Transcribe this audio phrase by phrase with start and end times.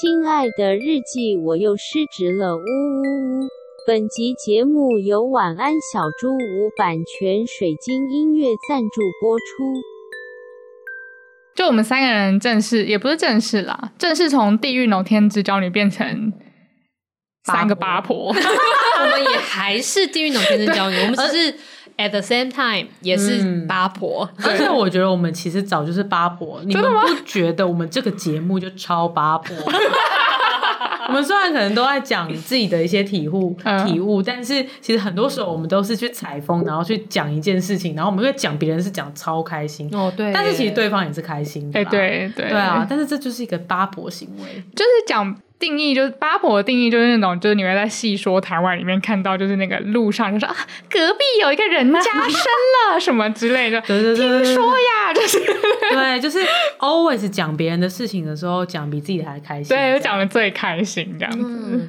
[0.00, 3.48] 亲爱的日记，我又失职了，呜呜呜！
[3.86, 9.44] 本集节目由晚安小猪屋版权水晶音乐赞助播出。
[11.54, 16.32] 就我们三个人正式，也不是正式啦，正式从地狱农天之骄女变成
[17.44, 18.32] 三个八婆。
[18.32, 18.50] 八 婆
[19.02, 21.54] 我们也还是地狱农天之骄女，我们只是。
[21.98, 26.60] At the same time，也是八婆，嗯、而且我觉得我们其实早就是八婆。
[26.66, 29.54] 你们不觉得我们这个节目就超八婆？
[31.08, 40.32] 我们虽然可能都在讲自己的一些体悟、体悟，但是其实很多时候我们都是去采风，然后去讲一件事情，然后我们会讲别人是讲超开心哦，对。
[40.32, 42.86] 但是其实对方也是开心的，哎，对对对啊。
[42.88, 45.36] 但是这就是一个八婆行为，就是讲。
[45.62, 50.56] 定义就是八婆的定义就是那种，就是你会在戏说台湾里面看到，就是那个路上就说啊，
[50.90, 52.10] 隔壁有一个人家生
[52.90, 56.40] 了什么之类的， 对对对，听说呀，就是对，就是
[56.80, 61.44] always 讲别人的事情的时候，讲比自己的还开心，对，就讲的最开心这样子。
[61.46, 61.88] 嗯、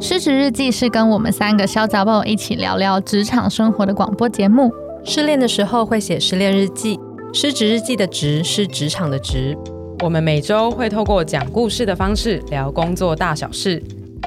[0.00, 4.72] 失职日记是跟我们三个小杂宝一起聊聊职场生活的广播节目。
[5.04, 6.98] 失恋的时候会写失恋日记，
[7.34, 9.54] 失职日记的职是职场的职。
[10.00, 13.82] 我们每周会透过讲故事的方式聊工作大小事，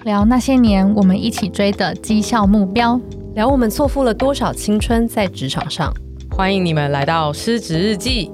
[0.06, 3.00] 聊那些年我们一起追的绩效目标，
[3.36, 5.94] 聊我们错付了多少青春在职场上。
[6.32, 8.32] 欢迎你们来到失职日记。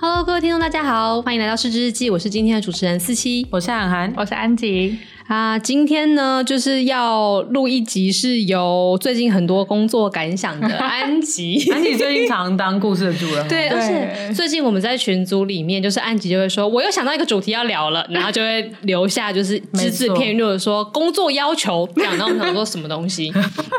[0.00, 2.10] Hello，各位听众，大家好，欢迎来到失职日记。
[2.10, 4.98] 我是今天的主持人思琪，我是涵涵，我是安吉。
[5.28, 11.70] 啊，今天呢，就是要录一集，是由最近很多工作感想的 安吉。
[11.72, 23.32] 安吉最近常当故事的主人，对，而且最近我们在群组里面，就是安吉就会说，我又想到一个主题要聊了，然后就会留下就是只字片语的说工作要求，讲到我想说什么东西，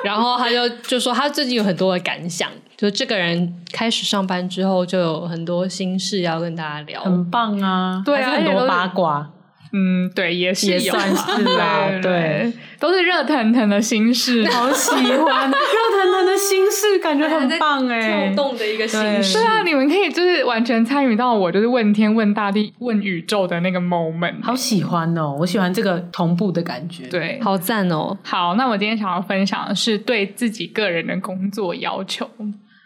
[0.03, 9.29] 然后他就就说他最近有很多的感想，就这个人开始上班之后就有很多心事要跟大家聊，很棒啊，对啊，很多八卦。
[9.75, 19.33] 嗯，对，也是，也算是啦， 对，对，都是热腾腾的心事， 好喜欢热腾腾的心事，感觉很棒 哎，跳动的一个心事。
[19.33, 28.15] 对啊，你们可以就是完全参与到我就是问天问大地问宇宙的那个 moment，好喜欢哦，我喜欢这个同步的感觉，对，好赞哦。
[28.23, 32.29] 好，那我今天想要分享的是对自己个人的工作要求。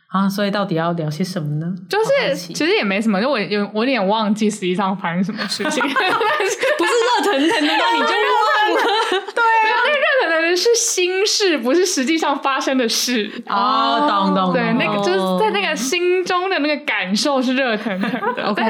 [0.10, 1.68] 啊，所以到底要聊些什么呢？
[1.90, 8.82] 就是其实也没什么，就我有我有点忘记实际上发生什么事情， 不是热腾腾的，那你就忘了。
[9.36, 13.30] 对啊，那个热腾腾的是心事，不是实际上发生的事。
[13.48, 14.54] 哦，懂懂。
[14.54, 18.44] 对，那个就是在那个心中的那个感受是热腾腾的。
[18.48, 18.64] OK，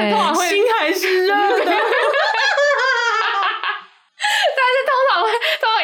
[0.48, 1.34] 心还是热
[1.64, 1.72] 的。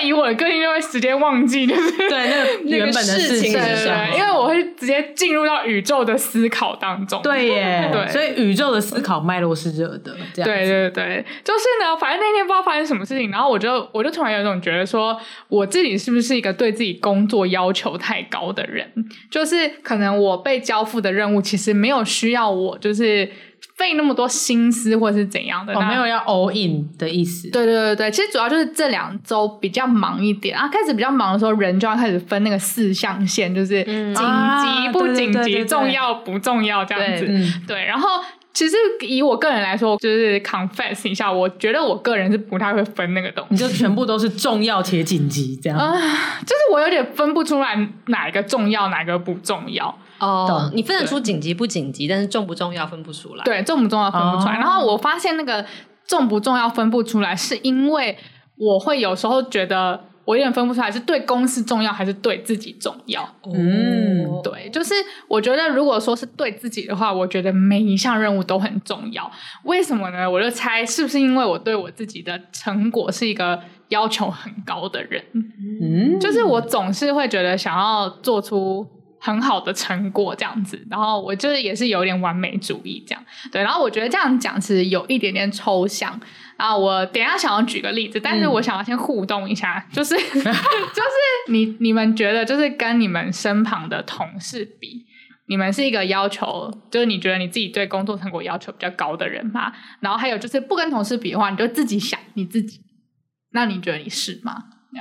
[0.04, 2.08] 以我的个性就会直接忘记，就是对
[2.64, 7.20] 那个原本的事情，对，因为我会直接进入到宇宙的思考当中。
[7.22, 10.14] 对耶，对，所以宇宙的思考脉络是热的。
[10.34, 18.92] 这样对对对，就是呢，反正那天不知道发生什么事情，然后我就我就突然有一种觉得说，我自己是不是一个对自己工作要求太高的人？
[19.30, 23.28] 就是可能我被交付的任务其实没有需要我，就是。
[23.76, 25.72] 费那么多心思或者是怎样的？
[25.74, 27.50] 我、哦、没有要 all in 的意思。
[27.50, 30.68] 对对对对，其实主要就是这两周比较忙一点啊。
[30.68, 37.26] 开始比较忙的时候，人就要开始分那个四象限，就是紧急不紧急，重要不重要这样子。
[37.26, 38.08] 对，对，然后
[38.52, 45.76] 其实以我个人来说，就是 confess 一下，我觉得我个人是不太会分那个东西，你就全部都是重要且紧急这样。
[45.76, 46.00] 啊、呃，
[46.42, 47.76] 就是我有点分不出来
[48.06, 49.98] 哪一个重要，哪个不重要。
[50.24, 53.44] 哦，你分得出紧急不紧急，但是重不重要分不出来。
[53.44, 54.54] 对，重不重要分不出来。
[54.54, 55.64] 然后我发现那个
[56.06, 58.16] 重不重要分不出来，是因为
[58.56, 63.28] 我会有时候觉得我有点分不出来，是对公司重要还是对自己重要。
[63.52, 64.94] 嗯，对，就是
[65.28, 69.30] 我觉得如果说是对自己的话，我觉得每一项任务都很重要。
[69.64, 70.30] 为什么呢？
[70.30, 75.22] 我就猜是不是因为我对我自己的成果是一个要求很高的人。
[75.34, 78.86] 嗯，就是我总是会觉得想要做出。
[79.24, 86.20] 很好的成果这样子，然后我就是也是有点完美主义这样，对，然后我觉得这样讲其实有一点点抽象，
[86.58, 90.52] 啊我等一下想要举个例子，但是我想要先互动一下，嗯、就是 就是
[91.48, 95.06] 你你们觉得就是跟你们身旁的同事比，
[95.48, 99.72] 你们是一个要求，就是你觉得你自己对工作成果要求比较高的人吗？
[100.00, 102.78] 然后还有就是不跟同事比的话，你就自己想你自己，
[103.52, 104.64] 那你觉得你是吗？
[104.92, 105.00] 那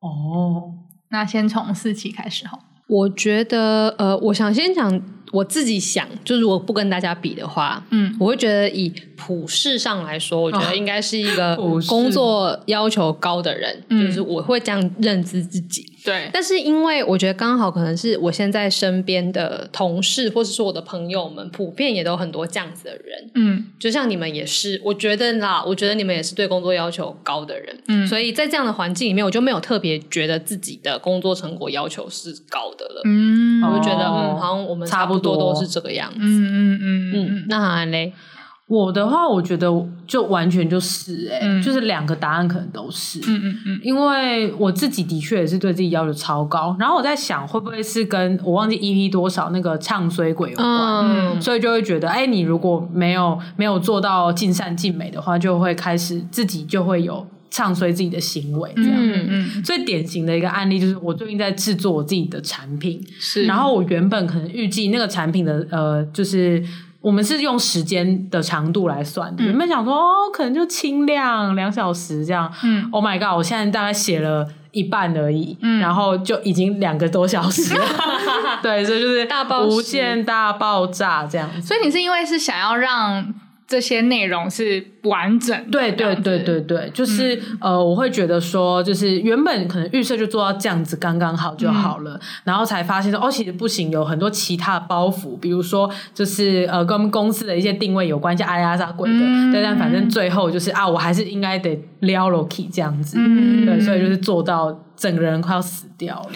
[0.00, 0.74] 哦，
[1.12, 2.58] 那先从四期开始哈。
[2.92, 5.00] 我觉得，呃，我想先讲
[5.32, 11.56] 我自己想，就是我不跟大家比的话，嗯，我会觉得以普世上来说，我觉得应该是一个
[11.88, 15.86] 工作要求高的人，就是我会这样认知自己。
[16.04, 38.12] 对，但是因为我觉得刚好可能是我现在身边的同事或者是我的朋友们，普遍也都很多这样子的人，嗯，就像你们也是，我觉得啦，我觉得你们也是对工作要求高的人，嗯，所以在这样的环境里面，我就没有特别觉得自己的工作成果要求是高的了，嗯，我就觉得嗯，好像我们差不多都是这个样子，嗯嗯嗯嗯，那好嘞。
[38.68, 39.68] 我的话，我觉得
[40.06, 66.64] 就完全就是哎、欸，嗯、就是两个答案可能都是，嗯嗯嗯，因为我自己的确也是对自己要求超高，然后我在想会不会是跟我忘记 EP 多少那个唱衰鬼有关，嗯，所以就会觉得，哎、欸，你如果没有没有做到尽善尽美的话，就会开始自己就会有唱衰自己的行为，这样，嗯嗯，最典型的一个案例就是我最近在制作我自己的产品，是，然后我原本可能预计那个产品的呃，就是。
[67.02, 72.48] 我们是用时间的长度来算的，原本、嗯、想说哦，可能就轻量两小时这样。
[72.62, 73.36] 嗯，Oh my god！
[73.36, 77.84] 我现在大概写了一半而已，嗯，然后就已经两个多小时了。
[78.62, 81.66] 对，所以就是大爆无限大爆炸这样子。
[81.66, 83.34] 所以你是因为是想要让。
[83.72, 106.30] 这些内容是完整的，对对对对对，就是、嗯、呃，我会觉得说，就是原本可能预设就做到这样子刚刚好就好了，嗯、然后才发现说，哦，其实不行，有很多其他的包袱，比如说就是呃，跟公司的一些定位有关系，阿里阿扎鬼的，嗯、对，但反正最后就是啊，我还是应该得撩 Loki 这样子，嗯、对，所以就是做到整个人快要死掉了。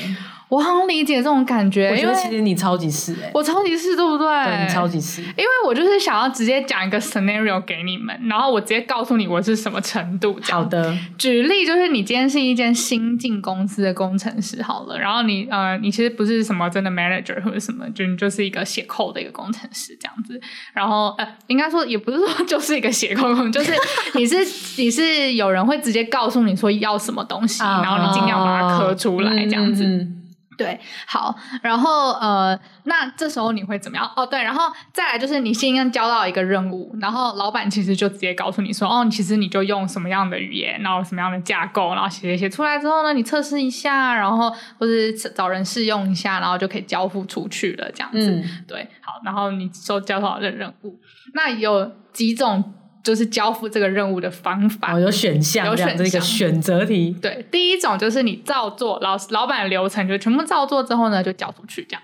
[0.49, 4.27] 我好理解这种感觉，我觉得其实你超级是哎，我超级是，对不对？
[4.45, 10.39] 对，你超级是，因为我就是想要直接讲一个 scenario 给你们，然后我直接告诉你我是什么程度。
[10.43, 20.41] 好的，举例就是你今天是一间新进公司的工程师，好了，然后你呃，你其实不是什么真的 manager 或者什么，就你就是一个写 code 的一个工程师这样子。
[20.73, 23.73] 然后呃，应该说也不是说就是一个写 code，就是
[24.15, 24.37] 你是
[24.81, 29.85] 你是有人会直接告诉你说要什么东西，然后你尽量把它刻出来这样子。
[29.85, 30.23] 嗯嗯
[30.59, 34.11] 对，好，然后呃，那这时候你会怎么样？
[34.17, 44.49] 哦，对，然后再来就是你现在交到一个任务，然后老板其实就直接告诉你说，哦，其实你就用什么样的语言，然后什么样的架构，然后写写写出来之后呢，你测试一下，然后
[44.79, 48.31] 或者找人试用一下，然后就可以交付出去了，这样子。
[48.31, 50.99] 嗯、对，好，然后你收交到的任务，
[51.35, 52.73] 那有几种。
[53.07, 57.17] 就是交付这个任务的方法，哦、有选项，有选这个选择题。
[57.23, 62.03] 对，第一种就是你照做，老老板的流程就全部照做之后呢，就交出去这样。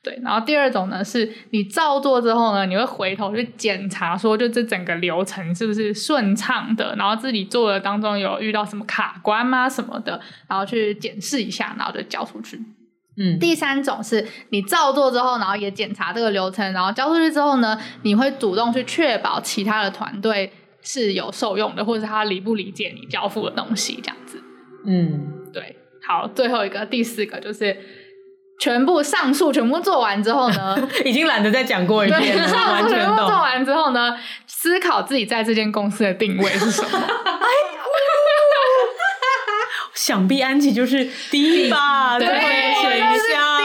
[0.00, 12.60] 对，然后第二种呢，是你照做之后呢，你会回头去检查，说就这整个流程是不是顺畅的，然后自己做的当中有遇到什么卡关吗什么的，然后去检视一下，然后就交出去。
[13.16, 20.52] 嗯，第三种是你照做之后，然后也检查这个流程，然后交出去之后呢，你会主动去确保其他的团队
[20.82, 24.42] 是有受用的，或者是他理不理解你交付的东西，这样子。
[24.86, 25.76] 嗯，对。
[26.06, 27.74] 好，最后一个第四个就是
[28.60, 32.46] 全部上述全部做完之后呢， 已经懒得再讲过一遍了。
[32.46, 34.14] 上述全部做完之后呢，
[34.46, 36.88] 思考自己在这间公司的定位是什么。
[39.94, 43.58] 想必安琪就是第一吧，对，选一下，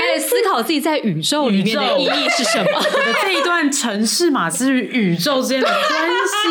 [0.00, 2.70] 还得思考自己在宇宙里面的意义是什么。
[2.74, 6.48] 我的这一段城市码是与宇宙之间的关系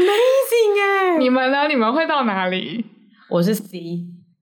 [0.00, 1.18] ，Amazing 哎！
[1.18, 1.66] 你们呢？
[1.68, 2.84] 你们会到哪里？
[3.28, 3.78] 我是 C，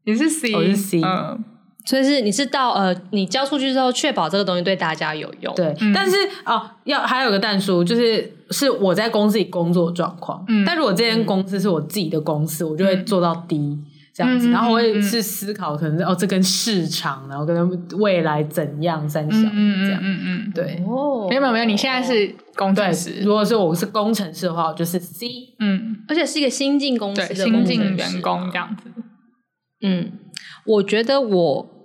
[0.04, 1.44] 你是 C，我是 C，嗯。
[1.86, 5.54] 所以是你是到呃，你交出去之后，确保这个东西对大家有用。
[5.54, 10.44] 对，嗯、但是哦，要还有个但书，就是是我在公司里工作状况。
[10.48, 13.78] 嗯，但如果这间公司是我自己的公司，嗯、我就会做到 D
[14.12, 19.52] 这样子，嗯、然后我会是思考，可能是哦，这跟市场，然后跟未来怎样三小这样。
[19.54, 20.82] 嗯嗯嗯，对。
[20.86, 23.20] 哦，没有没有，你现在是工程师。
[23.22, 25.26] 如果是我是工程师的话，我就是 C。
[25.58, 28.90] 嗯，而且是一个新进公司的新进员工这样子。
[29.82, 30.12] 嗯，
[30.66, 31.79] 我觉得我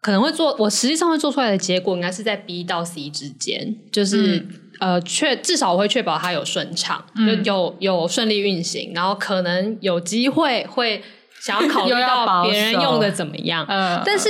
[0.00, 4.50] 可能会做，我实际上会做出来的结果应该是在 B 到 C 之间，就是、嗯、
[4.80, 11.02] 呃，确至少我会确保它有顺畅，嗯、就有有顺利运行，然后可能有机会会
[11.40, 14.28] 想要考虑到 别人用的怎么样，嗯，但是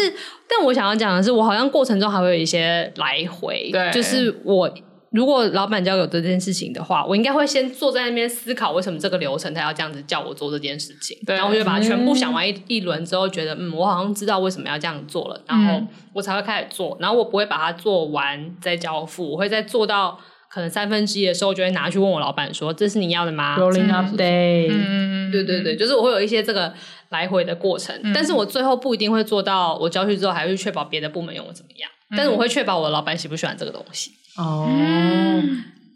[0.48, 4.72] 但我想要讲的是，我好像过程中还会有一些来回，对，就是我。
[5.10, 20.18] 如果老板交给我这件事情的话，我应该会先坐在那边思考为什么这个流程他要这样子叫我做这件事情，对然后我就把它全部想完一一轮之后，觉得嗯，我好像知道为什么要这样做了，然后我才会开始做，然后我不会把它做完再交付，我会在做到
[20.50, 26.74] 可能三分之一的时候，就会拿去问我老板说：“这是你要的吗？”Rolling update，嗯，对对对，就是我会有一些这个
[27.08, 31.90] 来回的过程，嗯、但是我最后不一定会做到，我交去之后还会确保别的部门用的怎么样。
[32.16, 34.12] 但是我会确保我的老板喜不喜欢这个东西。
[34.38, 34.66] 哦。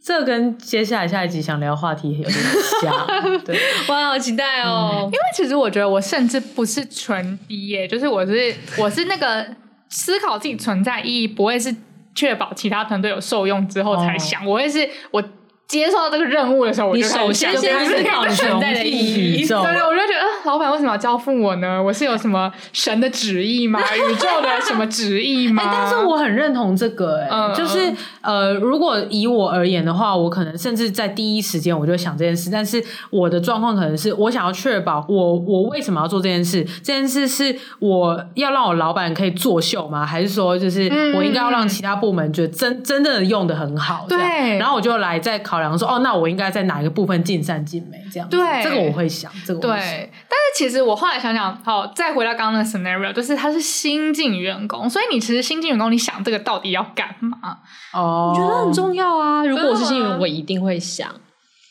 [0.05, 2.33] 这跟接下来下一集想聊话题有点
[2.83, 3.07] 像，
[3.47, 3.57] 对，
[3.89, 5.03] 哇，好期待哦！
[5.03, 9.47] 嗯、因为其实我觉得我甚至不是纯低耶，就是我是我是那个
[9.89, 11.73] 思考自己存在意义，不会是
[12.17, 15.23] 确保其他团队有受用之后才想，哦、我会是我。
[15.73, 19.47] 接受到这个任务的时候，我就首先先思考存在的意义。
[19.47, 21.83] 对，我就觉得，老板为什么要交付我呢？
[21.83, 23.81] 我是有什么神的旨意吗？
[23.81, 25.62] 宇宙的什么旨意吗？
[25.62, 32.50] 欸、但是我很认同这个、欸，哎、嗯，就是呃，如果以我而言的话，我可能甚至在第一时间我就想这件事。
[32.52, 36.62] 但是我的状况可能是我想要确保我我为什么要做这件事？
[36.83, 40.05] 这件事是我要让我老板可以作秀吗？
[40.05, 44.05] 还是说就是我应该要让其他部门觉得真真正的用的很好？
[44.07, 45.62] 对，然后我就来再考。
[45.62, 47.97] 然后说哦，那我应该在哪一个部分尽善尽美？
[48.12, 49.88] 这样子，对，这个我会想，这个我会想。
[49.88, 57.59] 对，但是其实我后来想想，好，再回到刚刚的 scenario，就是他是新进员工，所以你其实新进员工，你想这个到底要干嘛？
[57.95, 59.45] 哦，我觉得很重要啊。
[59.45, 61.09] 如果我是新员工，我一定会想。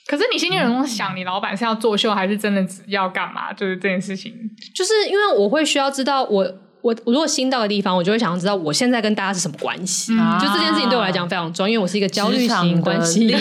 [0.08, 3.54] 可是你新进员工想，你老板是要作秀，还是真的只要干嘛？
[3.54, 4.34] 就是这件事情，
[4.76, 6.48] 就是因为我会需要知道我。
[6.82, 10.14] 我我如果新到的地方，我就会想要知道我现在跟大家是什么关系。
[10.14, 13.28] 嗯、就这件事情对我来讲非常重要，因为我是一个焦虑型关系。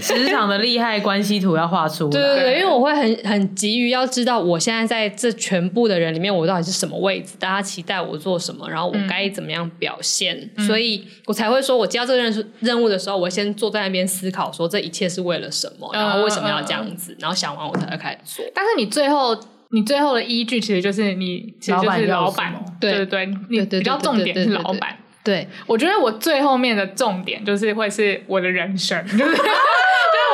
[0.00, 2.10] 职场的厉害关系图要画出来。
[2.10, 18.44] 对对对，因为我会很很急于要知道我现在在这全部的人里面，我到底是什么位置，大家期待我做什么，然后我该怎么样表现，嗯、所以我才会说，我接到这个任任务的时候，我先坐在那边思考，说这一切是为了什么，然后为什么要这样子，然后想完我才会开始做。
[18.54, 19.38] 但是你最后。
[19.72, 24.96] 你最后的依据其实就是你，其实就是老板，对对对，你比较重点是老板。
[25.24, 29.40] 对，我觉得我最后面的重点就是会是我的人生，就是 就是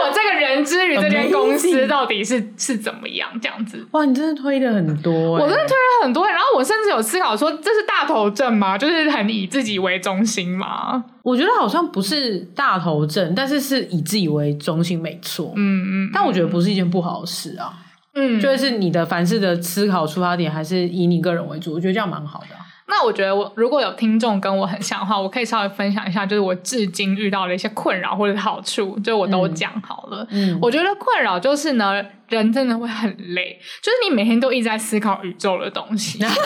[0.02, 3.86] 我这个人之于这间公司到底是是怎么样这样子。
[3.92, 8.78] 哇，你真的推的很多，我真的推了很多，然后我甚至有思考说，这是大头症吗？
[8.78, 11.04] 就是很以自己为中心吗？
[11.22, 15.52] 我觉得好像不是大头症，但是是以自己为中心，没错。
[15.54, 17.84] 嗯嗯，但我觉得不是一件不好的事啊。
[18.18, 22.66] 嗯，就是你的凡事的思考出发点还是以你个人为主，我觉得这样蛮好的啊。
[22.90, 30.26] 那我觉得我如果有听众跟我很像的话，我可以稍微分享一下，就是我至今遇到的一些困扰或者是好处，就我都讲好了。
[30.30, 36.18] 嗯，我觉得困扰就是呢，人真的会很累，就是你每天都一直在思考宇宙的东西。
[36.24, 36.38] 这句话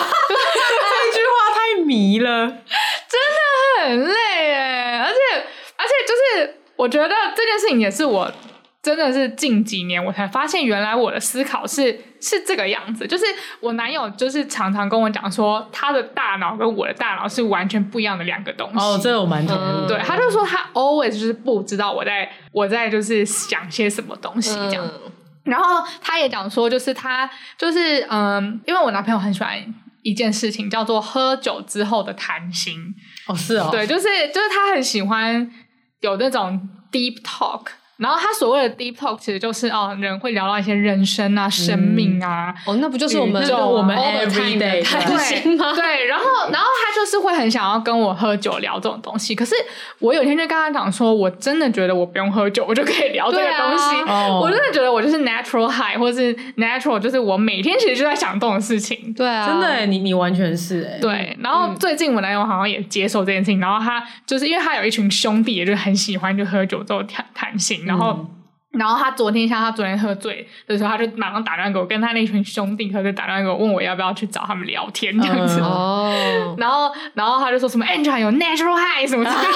[1.55, 2.47] 太迷了，
[3.07, 5.17] 真的很累哎，而且
[5.77, 8.29] 而且就是我觉得这件事情也是我。
[8.83, 13.07] 真的是近几年我才发现，原来我的思考是是这个样子。
[13.07, 13.23] 就是
[13.61, 18.77] 我男友就是常常跟我讲说，他的大脑跟我的大脑是完全不一样的两个东西。
[18.77, 19.61] 哦，这个我蛮同意。
[19.63, 24.85] 嗯，对，他就说他 always 就是不知道我在我在就是想些什么东西这样。
[24.85, 25.11] 嗯，
[25.45, 29.57] 然后他也讲说，就是他就是嗯，因为我男朋友很喜欢
[30.01, 32.93] 一件事情，叫做喝酒之后的谈心。
[33.27, 35.49] 哦，是哦，对，就是就是他很喜欢
[36.01, 37.67] 有那种 deep talk。
[38.03, 45.73] 然后他所谓的 deep talk 其实就是哦，人会聊到一些人生啊、生命啊，哦，那不就是我们我们 everyday 的谈心吗？
[45.73, 49.33] 对，然后然后他就是会很想要跟我喝酒聊这种东西。
[49.33, 49.55] 可是
[49.99, 53.95] 我有一天就跟他讲说，我真的觉得我不用喝酒，我就可以聊这个东西。
[54.41, 59.13] 我真的觉得我就是 natural high，或是 natural，就是我每天其实就在想这种事情。
[59.13, 60.99] 对啊，真的，你你完全是哎。
[60.99, 67.85] 对，然后最近我男友好像也接受这件事情，然后他就是因为他有一群兄弟，也就很喜欢就喝酒之后谈谈心。
[67.93, 68.27] 然后，嗯、
[68.71, 75.59] 然后他昨天像他昨天喝醉的时候，他就马上打电话给我，跟他那群兄弟，他就打电话给我，问我要不要去找他们聊天这样子。
[75.59, 79.49] 哦， 然后，然后他就说什么 Angela 有 natural high 什么之类的。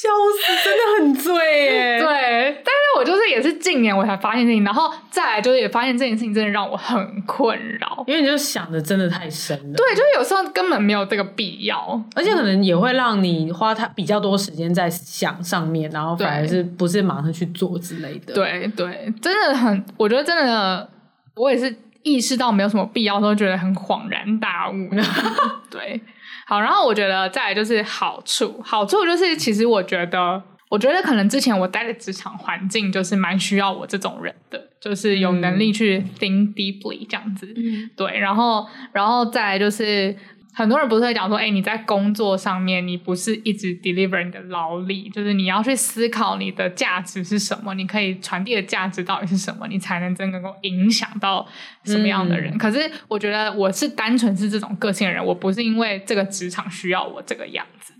[0.00, 1.98] 笑死，真的很醉耶！
[2.00, 9.76] 对，但是我就是也是近年我才发现这件事情，然后再来就是也发现这件事情真的让我很困扰，因为你就想的真的太深了。
[9.76, 18.32] 对，就是有时候根本没有这个必要，而且可能也会让你花他比较多时间在想上面，然后反而是不是马上去做之类的。
[18.34, 20.88] 对对，真的很，我觉得真的，
[21.34, 21.74] 我也是
[22.04, 24.88] 意识到没有什么必要，都觉得很恍然大悟。
[25.68, 26.00] 对。
[26.48, 40.16] 好，然后我觉得再来就是好处，好处就是其实我觉得，我觉得可能之前我待的职场环境就是蛮需要我这种人的，就是有能力去 think deeply 这样子，嗯，对，然后，然后再来就是。
[40.58, 51.46] 很多人不是会讲说，哎、欸，你在工作上面，你不是一直 deliver 你的劳力，就是你要去思考你的价值是什么，你可以传递的价值到底是什么，你才能真能够影响到
[51.84, 52.52] 什么样的人。
[52.52, 57.92] 嗯、可是我觉得我是单纯是这种个性的人，我不是因为这个职场需要我这个样子，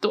[0.00, 0.10] 对。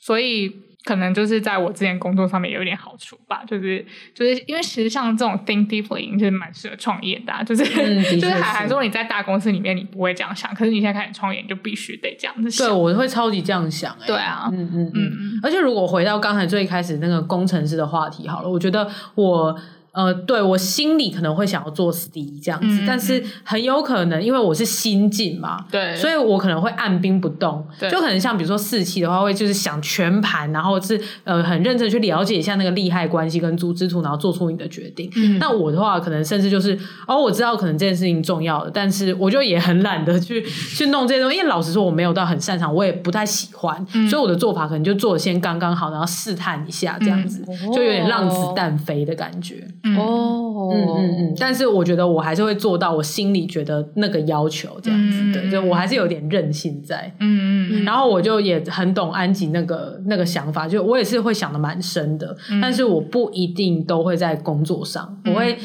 [0.00, 0.52] 所以。
[0.82, 12.66] 可能就是在我之前工作上面有一点好处吧，就是就是因为其实像这种 think deeply 就是蛮适合创业的，啊，就是、嗯、就是海涵说你在大公司里面你不会这样想，可是你现在开始创业，你就必须得这样子想。
[12.66, 14.06] 对，我会超级这样想，欸。
[14.06, 15.40] 对啊，嗯嗯嗯嗯。
[15.42, 19.54] 而且如果回到刚才最开始那个工程师的话题好了，我觉得我。
[19.92, 35.10] 呃，对，我心里可能会想要做 STEAM 这样子，嗯，但是很有可能因为我是新进嘛，对，所以我可能会按兵不动，对，就可能像比如说四期的话，会就是想全盘，然后是呃很认真去了解一下那个利害关系跟组织图，然后做出你的决定。
[35.16, 36.78] 嗯，那我的话可能甚至就是
[37.08, 49.66] 哦，我知道可能这件事情重要的，但是我就也很懒得去去弄这些东西，因为老实说我没有到很擅长，我也不太喜欢，嗯，所以我的做法可能就做的先刚刚好，然后试探一下这样子，嗯，就有点让子弹飞的感觉。
[49.96, 65.56] 哦，嗯嗯嗯，但是我觉得我还是会做到我心里觉得那个要求这样子的，嗯、就我还是有点任性在，嗯嗯，然后我就也很懂安吉那个那个想法，就我也是会想的蛮深的，嗯，但是我不一定都会在工作上，我会。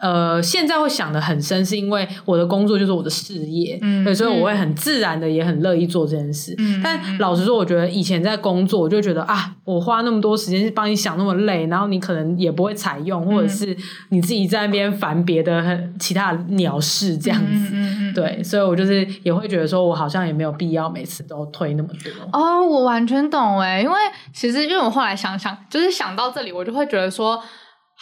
[0.00, 6.54] 呃，现在会想的很深，是因为我的工作就是我的事业，嗯，对，所以我会很自然的，也很乐意做这件事。
[6.56, 13.76] 嗯，但老实说，我觉得以前在工作，我就觉得啊，我花那么多时间去帮你想那么累，然后你可能也不会采用，或者是
[14.08, 22.40] 你自己在那边烦别的很其他的鸟事这样子，嗯，对，所以我就是也会觉得说，我好像也没有必要每次都推那么多。
[22.40, 23.96] 哦，我完全懂哎，因为
[24.32, 27.38] 其实因为我后来想想，就是想到这里，我就会觉得说。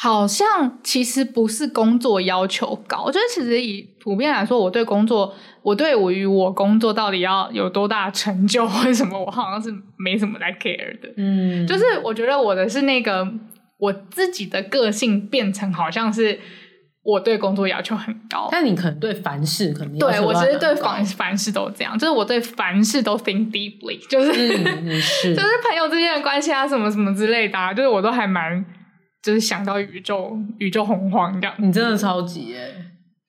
[0.00, 11.12] 好像其实不是工作要求高，我觉得其实以普遍来说，我对工作，我对我与我工作到底要有多大成就或者什么，我好像是没什么来 care 的。
[11.16, 13.26] 嗯，就是我觉得我的是那个
[13.78, 16.38] 我自己的个性变成好像是
[17.02, 28.64] 我对工作要求很高，但你可能对凡事可能对我其实对凡凡事都这样，就是我对凡事都 think deeply，就是、嗯、是 就是朋友之间的关系啊，什么什么之类的、啊，就是我都还蛮。
[29.22, 32.74] 就是想到宇宙，宇宙洪荒这样，你真的超级耶！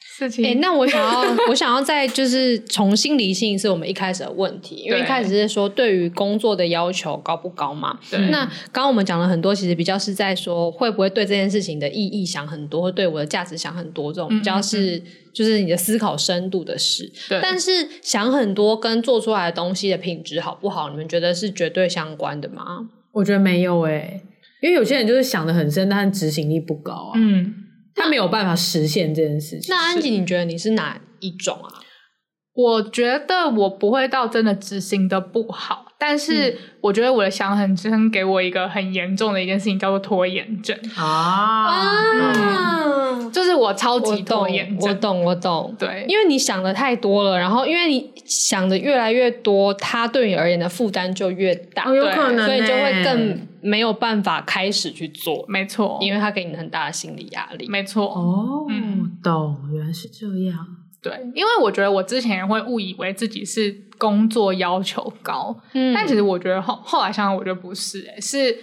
[0.02, 7.98] 事情哎、欸，那我想要，我想要再就是重新理性一次我们一开始的问题，因为一开始是说对于工作的要求高不高嘛？
[8.12, 8.20] 对。
[8.28, 15.02] 那刚刚我们讲了很多，其实比较是在说会不会对这件事情的意义想很多，或对我的价值想很多，这种比较是
[15.34, 17.10] 就是你的思考深度的事。
[17.30, 17.40] 对。
[17.42, 22.90] 但是想很多跟做出来的东西的品质好不好，你们觉得是绝对相关的吗？
[23.14, 24.22] 我觉得没有诶。
[24.62, 27.12] 因为有些人就是想的很深，但执行力不高啊。
[27.16, 27.54] 嗯，
[27.96, 29.74] 他没有办法实现这件事情。
[29.74, 31.80] 那安吉，你觉得你是哪一种啊？
[32.56, 41.94] 我觉得我不会到真的执行的不好，但是我觉得我的想很深，给我一个很严重的一件事情，叫做拖延症啊。
[43.14, 44.90] 嗯，就是我超级拖延症。
[44.90, 45.74] 我懂，我懂。
[45.80, 51.90] 对，因为你想的太多了，然后因为你想的越来越多，它对你而言的负担就越大。
[51.90, 55.46] 哦，有可能，所以就会更没有办法开始去做。
[55.48, 57.68] 没错，因为他给你很大的心理压力。
[57.68, 58.06] 没错。
[58.06, 60.66] 哦，嗯，懂，原来是这样。
[61.02, 68.58] 对，因为我觉得我之前会误以为自己是工作要求高，嗯，但其实我觉得后后来想想，我觉得不是，欸，是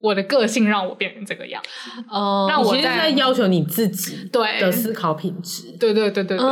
[0.00, 2.02] 我的个性让我变成这个样子。
[2.08, 5.76] 哦，那我其实在要求你自己对的思考品质。
[5.78, 6.48] 对对对对对对，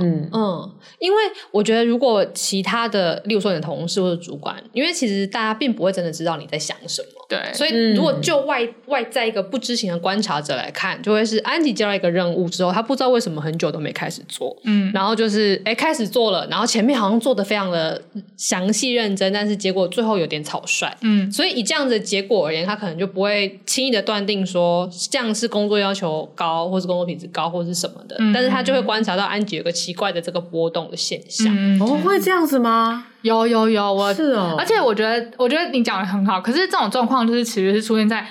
[0.00, 1.18] 嗯嗯，因为
[1.50, 7.08] 我觉得如果其他的，例如说你的同事或者主管，因为其实大家并不会真的知道你在想什么。
[7.28, 18.00] 对，所以如果就外外在一个不知情的观察者来看，就会是安吉接到一个任务之后，他不知道为什么很久都没开始做，嗯，然后就是哎开始做了，然后前面好像做的非常的
[18.38, 33.06] 详细认真，但是结果最后有点草率，嗯，所以以这样子的结果而言，他可能就不会轻易的断定说这样是工作要求高，或是工作品质高，或是什么的，嗯，但是他就会观察到安吉有个奇怪的这个波动的现象，嗯，哦，会这样子吗？
[33.22, 36.40] 有有有，我是哦，而且我觉得，我觉得你讲的很好。
[36.40, 38.24] 可是这种状况就是，其实是出现在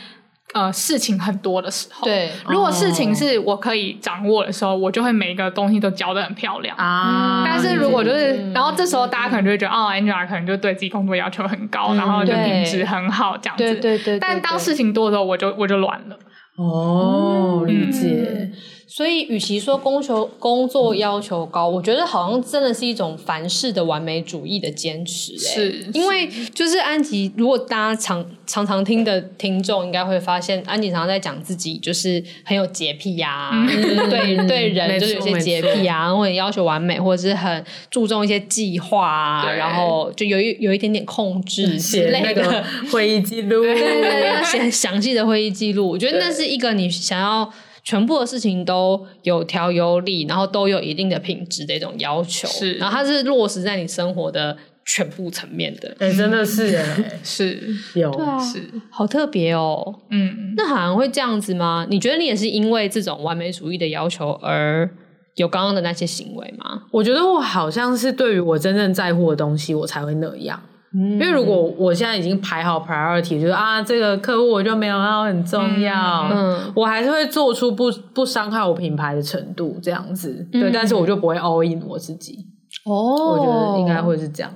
[0.53, 2.05] 呃事情很多的时候。
[2.05, 7.43] 对，如果事情是我可以掌握的时候，我就会每一个东西都教的很漂亮啊。
[7.45, 13.63] 但是如果就是，然后这时候大家可能就会觉得，哦，Angela 可能就对自己工作要求很高，然后就品质很好这样子。
[13.63, 14.19] 对对对。
[14.19, 16.17] 但当事情多的时候，我就我就乱了。
[16.57, 18.49] 哦，理解。
[18.89, 25.37] 所以，与其说工求工作要求高，我觉得好像真的是一种凡事的完美主义的坚持。
[25.37, 25.53] 欸。
[25.55, 33.67] 是，因为就是安吉，如果大家常常常听的听众应该会发现，安吉常常在讲自己就是很有洁癖呀， 啊，
[34.09, 45.89] 对对人就是有些洁癖啊，或者要求完美，或者是很注重一些计划啊，然后就有一有一点点控制之类的会议记录，对对对，要写 详细的会议记录。
[45.89, 47.51] 我觉得那是一个你想要。
[47.87, 52.45] 全部的事情都有条有理，然后都有一定的品质的一种要求。
[52.45, 55.95] 是，然后它是落实在你生活的全部层面的。
[55.97, 57.57] 哎、欸，真的是哎， 是
[57.93, 60.01] 有，对啊，是好特别哦。
[60.09, 61.87] 嗯，那好像会这样子吗？
[61.89, 64.89] 你觉得你也是因为这种完美主义的要求而
[65.35, 66.83] 有刚刚的那些行为吗？
[66.91, 70.61] 我觉得我好像是对于我真正在乎的东西，我才会那样。
[70.93, 82.37] 因为如果我现在已经排好 priority，就是啊，这个客户我就没有要很重要，嗯，我还是会做出不不伤害我品牌的程度这样子，对，但是我就不会 all in 我自己。
[82.85, 84.51] 哦，我觉得应该会是这样。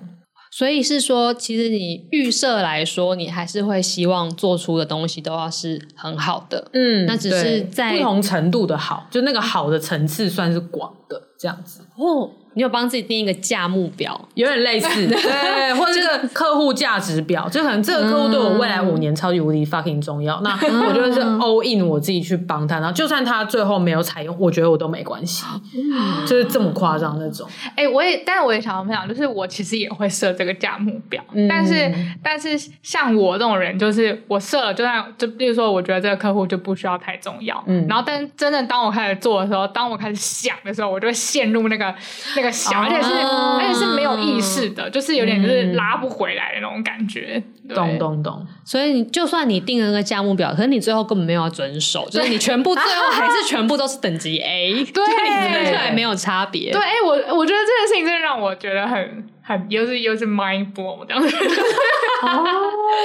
[0.54, 11.82] 所以是说，其实你预设来说，你还是会希望做出的东西都要是很好的，嗯，那只是在不同程度的好，就那个好的层次算是广的这样子。
[11.98, 12.30] 哦。
[12.54, 27.48] 你有帮自己定一个价目表，有点类似， 对，或者这个客户价值表，就可能这个客户对我未来五年超级无敌 fucking 重要，嗯、那我觉得是 all in 我自己去帮他，然后就算他最后没有采用，我觉得我都没关系，嗯、就是这么夸张那种。
[27.70, 31.90] 哎、欸，我也，但是我也想要分享，就是我其实也会设这个价目表，嗯、但是
[32.22, 32.50] 但是
[32.84, 41.96] 像我这种人，就是我设了，就算就比如说，我觉得这个客户就不需要太重要，嗯，然后但真正当我开始做的时候，当我开始想的时候，我就会陷入那个。
[42.36, 47.42] 那个小，而且是而且是没有意识的，就是有点就是拉不回来的那种感觉。
[47.74, 48.46] 懂懂懂。
[48.66, 56.72] 所以你就算你定了那个价目表，可是你最后根本没有要遵守，就是你全部最后还是 全部都是等级 A，对，看出来没有差别。
[56.72, 61.30] 对，哎，我我觉得这件事情真的让我觉得很很又是又是 mind blow 这样子。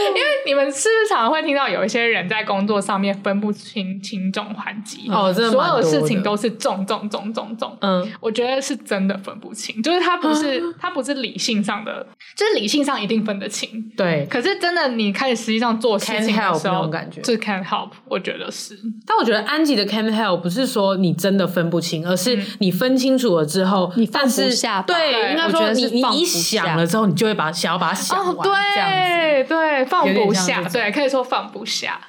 [0.08, 5.08] 因为你们是不是常常会听到有一些人在工作上面分不清轻重缓急？
[5.10, 7.76] 哦，真的所有事情都是重重重重重。
[7.80, 12.06] 嗯，我觉得是真的分不清，就是他不是 他不是理性上的，
[12.36, 13.90] 就是理性上一定分得清。
[13.96, 18.78] 对，可是真的你开始实际上做事情的时候，那种感觉，这 can't help，我觉得是。
[19.06, 24.82] 但我觉得安吉的 can't help 不是说你真的分不清，而是你分清楚了之后，你放不下。
[24.82, 29.48] 对，应该说你你你想了之后，你就会把想要把它想完，这样子。
[29.48, 29.66] 对。
[29.84, 32.00] 放不下，对，可以说放不下，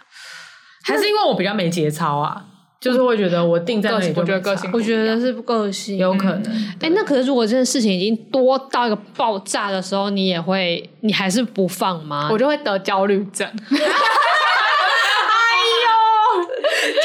[0.86, 2.46] 还是因为我比较没节操啊？
[2.80, 6.44] 就是会觉得我定在那里，我觉得个性，我觉得是个性，有可能。
[6.80, 12.30] 哎，那可是如果这件事情已经多到一个爆炸的时候，你也会，你还是不放吗？
[12.32, 13.48] 我就会得焦虑症。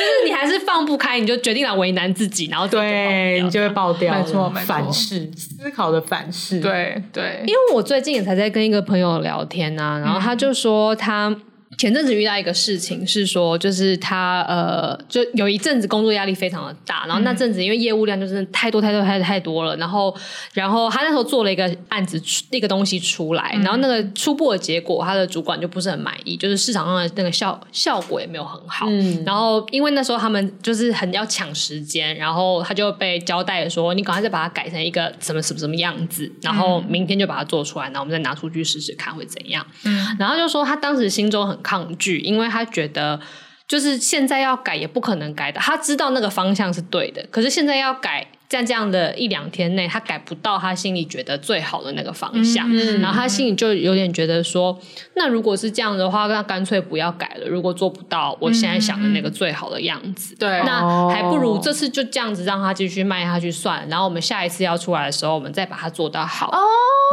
[0.02, 7.42] 就是你还是放不开，你就决定了为难自己，然后对你就会爆掉，没错，没错，反噬，思考的反噬，对对。
[7.46, 11.34] 因为我最近也才在跟一个朋友聊天啊，然后他就说他。
[11.78, 20.14] 前阵子遇到一个事情是说，就是他呃，就有一阵子工作压力非常的大，然后那阵子因为业务量就是太多太多太多太多了，然后
[20.52, 41.58] 然后他那时候做了一个案子，一个东西出来，然后那个初步的结果，他的主管就不是很满意，就是市场上的那个效效果也没有很好，嗯，然后因为那时候他们就是很要抢时间，然后他就被交代说，你赶快再把它改成一个什么什么什么样子，然后明天就把它做出来，然后我们再拿出去试试看会怎样，嗯，然后就说他当时心中很。
[41.62, 43.20] 抗拒，因为他觉得
[43.66, 45.60] 就是现在要改也不可能改的。
[45.60, 52.70] 他知道那个方向是对的，可是现在要改，在这样的一两天内，他改不到他心里觉得最好的那个方向。
[52.70, 54.78] 嗯，然后他心里就有点觉得说，
[55.14, 57.48] 那如果是这样的话，那干脆不要改了。
[57.48, 63.86] 如果做不到我现在想的那个最好的样子，对，那还不如这次就这样子让他继续卖下去算了。
[63.88, 66.50] 然后我们下一次要出来的时候，我们再把它做到好。
[66.50, 66.58] 哦，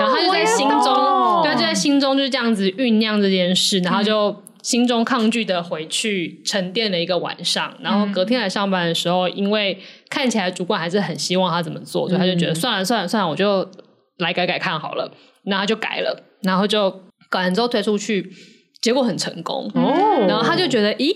[0.01, 4.35] 然后他就在心中，对，就在心中就是这样子酝酿这件事，然后就。
[4.61, 9.77] 心中抗拒的回去沉淀了一个晚上，然后隔天来上班的时候，因为
[10.09, 13.69] 看起来主管还是很希望他怎么做，所以他就觉得算了算了算了，我就
[14.17, 15.11] 来改改看好了，
[15.43, 16.91] 然后就改了，然后就
[17.29, 18.31] 改完之后推出去，
[18.81, 21.15] 结果很成功，哦，然后他就觉得，咦。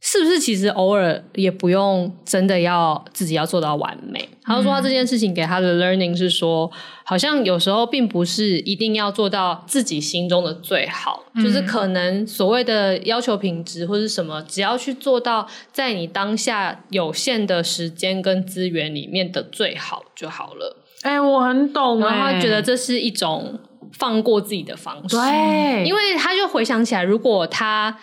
[0.00, 4.28] 是不是其实偶尔也不用真的要自己要做到完美？
[4.44, 6.70] 他就说他这件事情给他的 learning 是说，
[7.04, 20.76] 好像有时候并不是一定要做到自己心中的最好，嗯、就是可能所谓的要求品质或是什么，只要去做到在你当下有限的时间跟资源里面的最好就好了。
[21.02, 23.58] 哎、欸，我很懂，然后他觉得这是一种
[23.92, 25.16] 放过自己的方式。
[25.16, 27.98] 对，因为他就回想起来，如果他。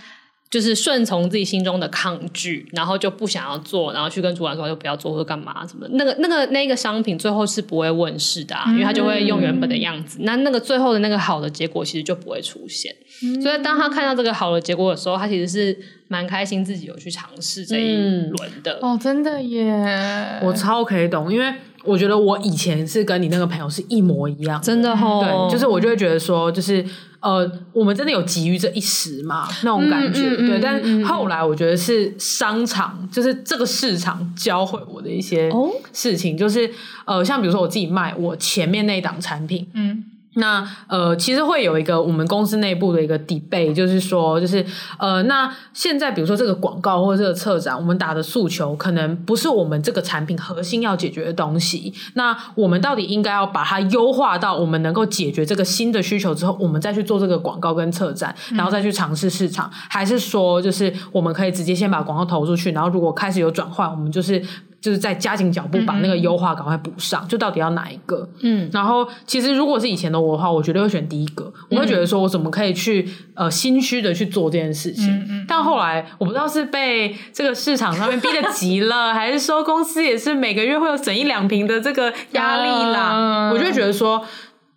[0.50, 5.86] 就是顺从自己心中的抗拒，然后就不想要做，然后去跟主管说就不要做或者干嘛什么。
[5.92, 10.20] 那个、那个、那个商品最后是不会问世的啊，嗯、因为他就会用原本的样子。
[10.22, 12.96] 那那个最后的那个好的结果其实就不会出现。
[13.24, 15.78] 嗯、所以当他看到这个好的结果的时候，他其实是
[16.08, 17.96] 蛮开心自己有去尝试这一
[18.30, 18.80] 轮的。
[18.82, 20.40] 嗯、哦，真的耶！
[20.44, 21.54] 我超可以懂，因为
[21.86, 25.48] 我觉得我以前是跟你那个朋友是一模一样，真的哦。
[25.50, 26.86] 对，就是我就会觉得说，就是。
[27.22, 29.48] 呃，我们真的有急于这一时嘛？
[29.64, 30.60] 那种感觉，嗯嗯嗯、对。
[30.60, 35.50] 但是后来我觉得是商场，就是这个市场教会我的一些
[35.92, 36.70] 事情，哦、就是
[37.06, 40.04] 呃，像比如说我自己卖我前面那档产品，嗯，
[40.36, 44.66] 那呃，其实会有一个我们公司内部的一个 debate，就是说，就是
[45.00, 51.94] 呃，那现在比如说这个广告或者这个策展，我们打的诉求可能不是我们这个产品核心要解决的东西。
[52.14, 64.42] 那我们到底应该要把它优化到我们能够解决这个新的需求之后，我们再去做这个广告跟策展，然后再去尝试市场，还是说，就是我们可以直接先把广告投出去，然后如果开始有转换，我们就是。
[64.86, 68.30] 就是在加紧脚步把那个优化赶快补上，嗯，就到底要哪一个？
[68.42, 71.52] 嗯，然后其实如果是以前的我的话，我绝对会选第一个。
[71.72, 75.12] 我会觉得说我怎么可以去呃心虚的去做这件事情？
[75.12, 84.24] 嗯嗯，但后来我不知道是被这个市场上面逼得急了， 还是说公司也是每个月会有省一两瓶的这个压力啦，嗯，我就会觉得说。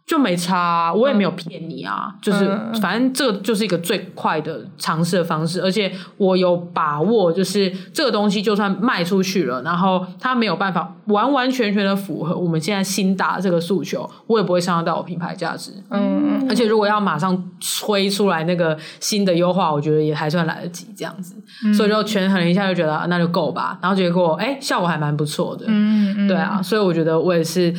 [0.08, 15.72] 就没差啊，我也没有骗你啊，嗯，就是反正这个就是一个最快的尝试的方式，而且我有把握，就是这个东西就算卖出去了，然后它没有办法完完全全的符合我们现在新打的这个诉求，我也不会伤害到我品牌价值。
[15.90, 21.34] 嗯，而且如果要马上推出来那个新的优化，我觉得也还算来得及这样子，
[21.66, 23.78] 嗯，所以就权衡一下，就觉得那就够吧。
[23.82, 25.66] 然后结果哎，效果还蛮不错的。
[25.68, 27.74] 嗯嗯，对啊，所以我觉得我也是。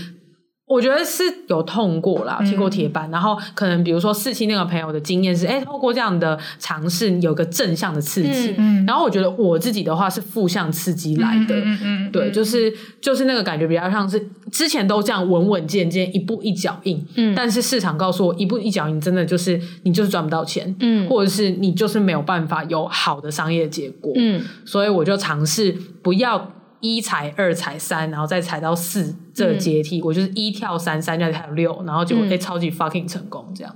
[0.70, 26.52] 我觉得是有痛过啦，踢过铁板，嗯，然后可能比如说四期那个朋友的经验是，哎，透过这样的尝试有个正向的刺激，嗯，然后我觉得我自己的话是负向刺激来的，嗯嗯，对，就是就是那个感觉比较像是之前都这样稳稳健健一步一脚印，嗯，但是市场告诉我一步一脚印真的就是你就是赚不到钱，嗯，或者是你就是没有办法有好的商业结果，嗯，所以我就尝试不要。
[26.82, 33.76] 一踩二踩三，然后再踩到四这个阶梯，嗯，我就是一跳三，三再跳六，然后就会超级 fucking 成功这样。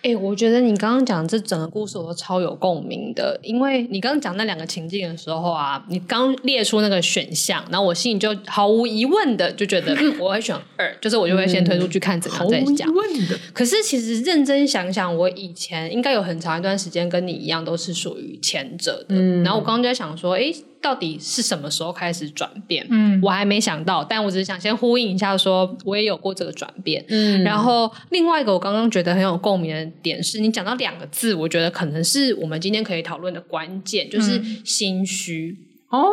[0.00, 12.86] 哎、欸，我觉得你刚刚讲这整个故事我都超有共鸣的，因为你刚刚讲那两个情境的时候啊，你刚列出那个选项，然后我心里就毫无疑问的就觉得， 嗯，我会选二，就是我就会先推出去看怎样再讲。
[12.86, 13.36] 毫无疑问的。
[13.52, 19.16] 可是其实认真想想，我以前应该有很长一段时间跟你一样，都是属于前者的。
[19.16, 19.42] 嗯。
[19.42, 20.64] 然后我刚刚就在想说，哎、欸。
[20.80, 22.86] 到底是什么时候开始转变？
[22.90, 27.04] 嗯，我还没想到，但我只是想先呼应一下说，说我也有过这个转变。
[27.08, 35.56] 嗯，然后另外一个我刚刚觉得很有共鸣的点是，你讲到两个字，我觉得可能是我们今天可以讨论的关键，就是心虚。
[35.90, 36.08] 哦、嗯，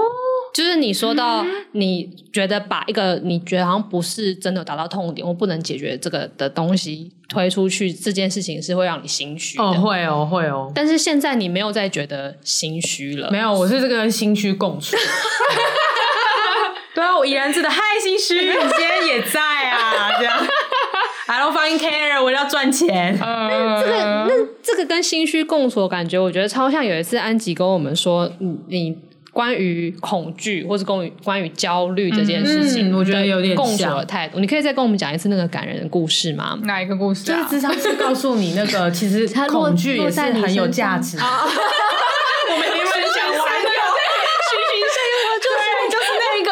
[0.55, 9.59] 就是你说到你觉得把一个你觉得好像不是真的达到痛点或不能解决这个的东西推出去，这件事情是会让你心虚。
[9.59, 10.71] 哦，会哦，会哦。
[10.73, 13.29] 但是现在你没有再觉得心虚了？
[13.29, 14.95] 没有，我是这个跟心虚共处。
[16.95, 19.41] 对啊，我依然记得，嗨，心虚，你 今天也在
[19.71, 20.17] 啊？
[20.17, 20.39] 这样
[21.27, 23.17] ，I don't fucking care，我要赚钱。
[23.19, 23.97] 那这个，
[24.29, 28.97] 那这个跟心虚共处的感觉，我觉得超像有一次安吉跟我们说，你你。
[29.35, 34.39] 关于恐惧，或是关于关于焦虑这件事情，嗯，我觉得有点共处的态度。
[34.39, 36.57] 你可以再跟我们讲一次那个感人的故事吗？
[36.63, 37.35] 哪一个故事啊？
[37.35, 41.17] 就是智商是告诉你那个， 其实恐惧也是很有价值。
[41.19, 43.69] 我们因为想玩的，
[44.47, 45.59] 虚情假意，就是
[45.91, 46.49] 就是那个，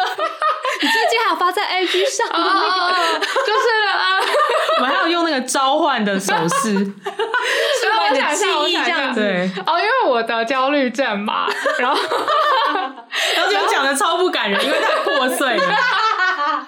[0.82, 3.66] 你最近还有发在 IG 上，就是
[3.96, 4.20] 啊，
[4.80, 6.92] 我还有用那个召唤的手势。
[8.10, 11.46] 我想象，我想象，对哦，因为我得焦虑症嘛，
[11.78, 11.96] 然后，
[13.36, 15.62] 然后就讲的超不感人，因为太破碎了。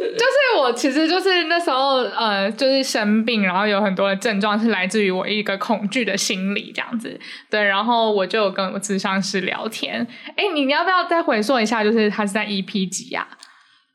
[0.00, 7.18] 就是我其实就是那时候呃，就是生病，然后有很多的症状是来自于我一个恐惧的心理这样子。
[7.48, 10.06] 对，然后我就跟我咨商师聊天。
[10.36, 11.84] 哎，你要不要再回溯一下？
[11.84, 13.26] 就是他是在 EP 几呀？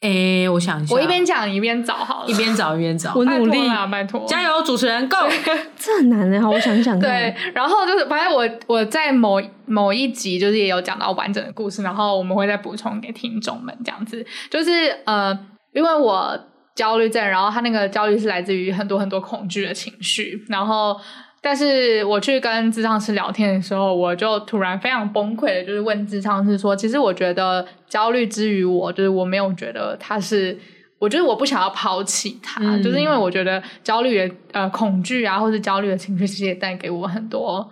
[0.05, 5.17] 哎、欸，我想一下，我一边讲一边找好了，一边找一边找， 我努力啊，拜托，加油，主持人，Go！
[5.75, 7.09] 这很难的，好，我想想看。
[7.09, 14.23] 对，然后就是，反正我我在某某一集就是也有讲到完整的故事，然后我们会再补充给听众们这样子。
[14.51, 15.35] 就是呃，
[15.73, 16.39] 因为我
[16.75, 20.95] 焦虑症，然后他那个焦虑是来自于很多很多恐惧的情绪，然后。
[21.45, 30.58] 但是我去跟智商师聊天的时候，我就突然非常崩溃的，就是问智商师说：“其实我觉得焦虑之于我，就是我没有觉得他是，
[30.97, 37.71] 我觉得我不想要抛弃他，嗯、就是因为我觉得焦虑的呃恐惧啊，或是焦虑的情绪，其实也带给我很多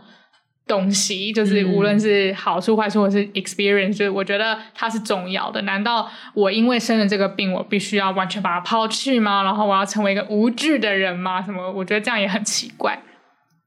[0.68, 5.60] 东西，就是无论是好处坏处，或是 experience，就是我觉得它是重要的。
[5.64, 9.42] 难道我因为生了这个病，我必须要完全把它抛弃吗？
[9.42, 11.42] 然后我要成为一个无惧的人吗？
[11.42, 11.72] 什么？
[11.72, 13.02] 我觉得这样也很奇怪。”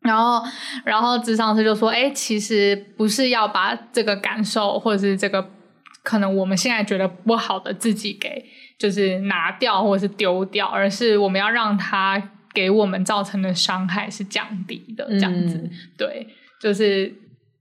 [0.07, 0.43] 然后，
[0.85, 5.51] 然后智商师就说：“哎，其实不是要把这个感受，或者是这个
[6.03, 8.45] 可能我们现在觉得不好的自己给，
[8.79, 15.57] 就是拿掉或者是丢掉，而是我们要让它给我们造成的伤害是降低的，这样子。
[15.57, 16.29] 嗯、对，
[16.61, 17.15] 就是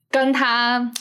[0.10, 0.92] 跟他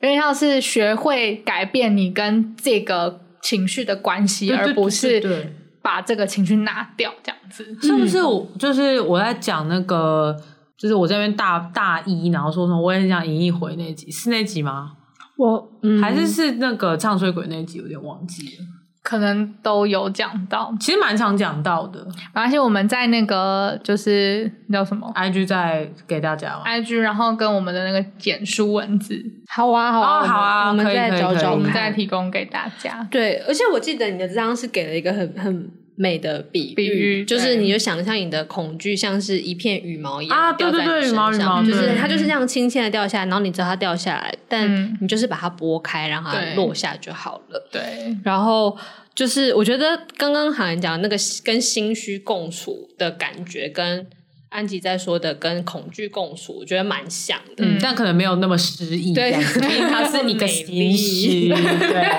[0.00, 8.48] 有点像是学会改变你跟这个情绪的关系，对对对对对，而不是。”把这个情绪拿掉，这样子是不是我？
[8.56, 10.40] 就是我在讲那个，
[10.82, 14.90] 就是我这边大大一，然后说什么我也很想赢一回那集，是那集吗？
[15.36, 18.64] 我、嗯、还是是那个唱衰鬼那集，有点忘记了。
[19.00, 22.04] 可能都有讲到，其实蛮常讲到的。
[22.32, 33.06] 而且我们在那个就是叫什么，IG 在给大家，IG，然后跟我们的那个简书文字，好啊，好啊，好啊，我们再找找，我们再提供给大家。
[33.08, 35.70] 对，而且我记得你的这张是给了一个很很
[36.02, 47.68] 美的比喻，比喻就是你就想象你的恐惧像是一片羽毛一样啊，对对对，羽毛羽毛，就是它就是这样轻轻的掉下来，然后你知道它掉下来，但你就是把它拨开，让它落下就好了。
[47.70, 48.76] 对，然后。
[49.14, 54.06] 就是我觉得刚刚好像讲那个跟心虚共处的感觉，跟
[54.48, 62.10] 安吉在说的跟恐惧共处，我觉得蛮像的，嗯，但可能没有那么诗意，对，因为它是一个 心虚，对。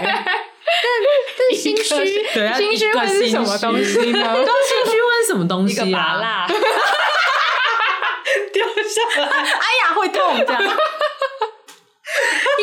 [0.65, 0.73] 但
[1.38, 1.84] 但心虚，
[2.56, 4.34] 心虚会是什么东西呢？
[4.45, 5.86] 都 心虚会是什么东西啊？
[5.86, 6.47] 一个拔蜡
[8.52, 10.62] 掉下来，哎呀，会痛这样。
[10.63, 10.65] 一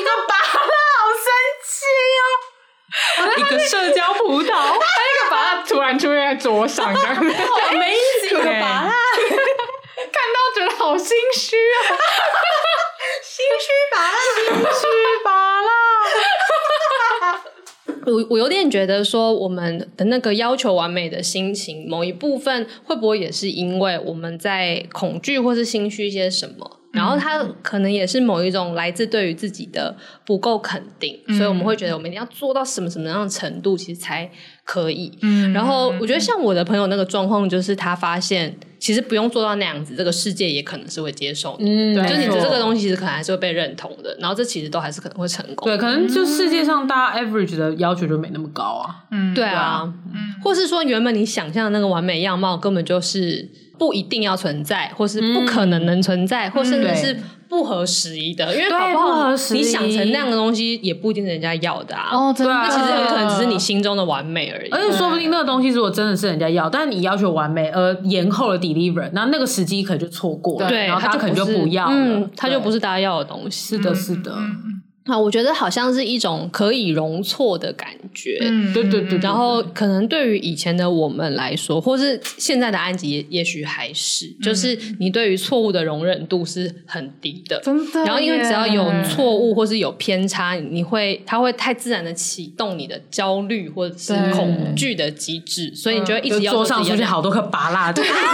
[0.02, 0.42] 个拔蜡，
[0.98, 1.24] 好生
[1.64, 1.68] 气
[2.18, 2.20] 哦。
[3.36, 4.80] 一个社交葡萄，他那个
[5.30, 7.20] 拔蜡突然出现在桌上，这样，好
[7.72, 8.26] 没意思。
[8.26, 8.92] 一个拔蜡，
[9.96, 11.58] 看到觉得好心虚啊，
[18.10, 26.78] 我我有点觉得说，我们的那个要求完美的心情，某一部分会不会也是因为我们在恐惧或是心虚一些什么？
[26.92, 29.96] 然后他可能也是某一种来自对于自己的
[30.26, 34.28] 不够肯定，嗯、所以我们会觉得我们一定要做到什么什么样的程度，其实才
[34.64, 35.16] 可以。
[35.22, 41.70] 嗯，然后我觉得像我的朋友那个状况，就是他发现其实不用做到那样子，这个世界也可能是会接受你。
[41.70, 44.16] 嗯，对，就你的这个东西其实可能还是会被认同的。
[44.18, 45.68] 然后这其实都还是可能会成功。
[45.68, 49.04] 对，可能就世界上大家 average 的要求就没那么高啊。
[49.12, 53.48] 嗯，对啊，嗯，或是说原本你想象的那个完美样貌根本就是。
[53.80, 57.16] 不一定要存在，或是不可能能存在，嗯、或甚至是
[57.48, 62.10] 不合时宜的，因为搞不好你想成那样的东西，也不一定是人家要的啊。
[62.12, 64.68] 哦，真的，那其实很可能只是你心中的完美而已。
[64.68, 73.76] 而且说不定那个东西如果真的是人家要，但是你要求完美而延后了 deliver，那那个时机可能就错过了，对，然后他可能就不要了，嗯，他就不是大家要的东西。
[73.76, 74.36] 是的，是的。
[75.06, 79.18] 啊，我觉得好像是一种可以容错的感觉，嗯，对对对。
[79.18, 88.04] 然后可能对于以前的我们来说，或是现在的安吉，也许还是，就是你对于错误的容忍度是很低的，真的。
[88.04, 98.28] 然后因为只要有错误或是有偏差，你会，它会太自然的启动你的焦虑或者是恐惧的机制，所以你就会一直要桌上出现好多颗拔蜡， 对， 太多拔蜡，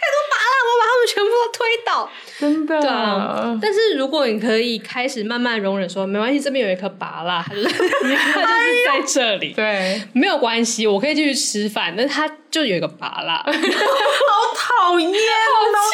[0.00, 2.10] 太多拔蜡，我把他们全部都推倒。
[2.40, 3.58] 真的，对啊。
[3.60, 11.94] 但是如果你可以开始慢慢容忍，说没关系，这边有一颗拔蜡，它就是它就是在这里，对，没有关系，我可以继续吃饭。
[11.94, 15.90] 但是它就有一个拔蜡， 好讨厌，好气，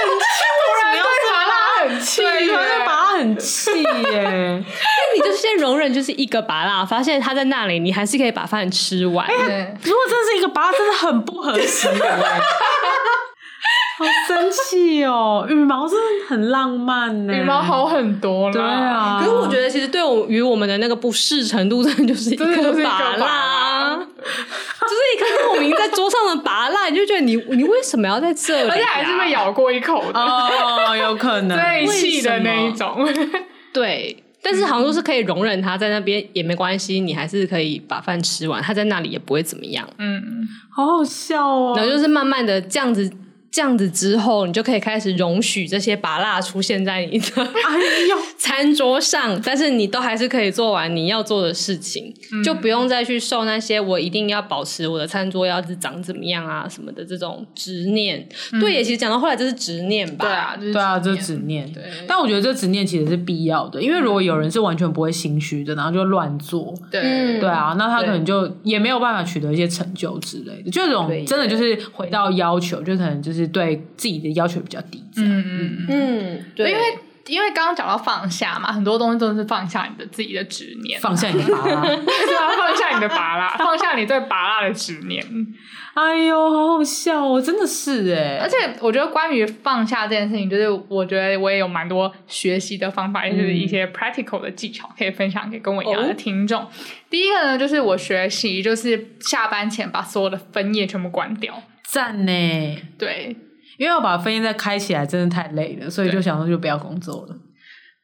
[0.00, 0.24] 很气，
[0.56, 4.22] 突然对拔蜡很气，对，突然拔蜡很气耶。
[4.22, 9.28] 那你就先容忍，就是一个拔蜡，发现它在那里，你还是可以把饭吃完。
[9.28, 11.88] 如果真的是一个拔蜡，真的很不合适。
[14.00, 15.46] 好生气哦！
[15.46, 18.52] 羽毛真的很浪漫呢，羽毛好很多了。
[18.54, 22.46] 对啊，可是我觉得其实对我与我们的那个不适程度，真的就是一颗
[22.82, 28.70] 拔蜡，就是一颗莫名在桌上的拔蜡，你就觉得你你为什么要在这里？
[28.70, 33.06] 而且还是被咬过一口的哦，有可能 最气的那一种。
[33.74, 39.86] 对，但是好像都是可以容忍他在那边也没关系，你还是可以把饭吃完，他在那里也不会怎么样。
[39.98, 41.74] 嗯，好好笑哦。
[41.76, 43.12] 然后就是慢慢的这样子。
[43.50, 58.28] 这样子之后，你就可以开始容许这些拔蜡出现在你的哎呦 餐桌上，但是你都还是可以做完你要做的事情，嗯、就不用再去受那些我一定要保持我的餐桌要是长怎么样啊什么的这种执念。
[58.52, 60.24] 嗯、对，也其实讲到后来这是执念吧？
[60.24, 61.70] 对啊，就是、对啊，这是执念。
[61.72, 70.70] 对，但我觉得这执念其实是必要的，因为如果有人是完全不会心虚的，然后就乱做，对对啊，那他可能就也没有办法取得一些成就之类的。
[70.70, 73.39] 就这种真的就是回到要求，就可能就是。
[73.46, 76.82] 对自己的要求比较低，这样，嗯嗯嗯，对，因为
[77.26, 85.24] 因为刚刚讲到放下嘛，很多东西都是放下你的自己的执念，放下你的 拔蜡，是啊，放下你的拔拉， 放下你对拔拉的执念。
[85.92, 88.38] 哎呦，好好笑哦，真的是哎。
[88.40, 96.62] 而且我觉得关于放下这件事情，就是我觉得我也有蛮多学习的方法，也就是一些 practical 的技巧可以分享给跟我一样的听众。
[96.62, 96.68] 哦、
[97.10, 101.60] 第一个呢，就是我学习就是下班前把所有的分页全部关掉，
[101.90, 103.36] 赞呢，对。
[103.78, 107.34] 因为我把分页再开起来，真的太累了，所以就想说就不要工作了。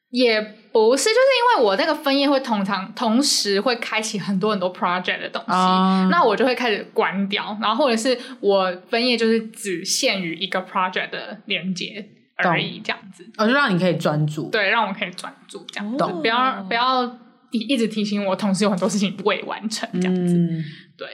[0.09, 12.03] 也不是，就是因为我那个分页会通常同时会开启很多很多 project 的东西，uh, 那我就会开始关掉，然后或者是我分页就是只限于一个 project 的连接
[12.37, 17.19] 而已，这样子，我、哦、就让你可以专注，对，让我可以专注这样子，哦、不要不要
[17.51, 20.63] 一直提醒我，同时有很多事情未完成这样子，嗯、
[20.97, 21.07] 对。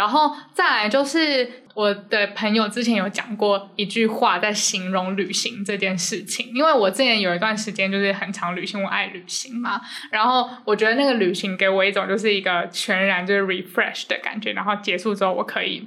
[0.00, 6.50] 然后再来就是我的朋友之前有讲过一句话，在形容旅行这件事情。
[6.54, 9.78] 因为我之前有一段时间就是很常旅行，我爱旅行嘛。
[10.10, 14.54] 然后我觉得那个旅行给我一种就是一个全然就是 refresh 的感觉。
[14.54, 15.86] 然后结束之后，我可以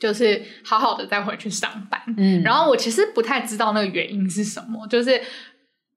[0.00, 2.00] 就是好好的再回去上班。
[2.16, 5.20] 嗯，然后我其实不太知道那个原因是什么，就是。